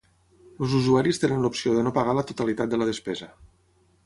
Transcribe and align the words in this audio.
Els 0.63 0.71
usuaris 0.79 1.21
tenen 1.25 1.43
l'opció 1.45 1.75
de 1.77 1.83
no 1.89 1.93
pagar 2.01 2.17
la 2.21 2.25
totalitat 2.33 2.73
de 2.75 2.81
la 2.83 2.89
despesa. 2.93 3.31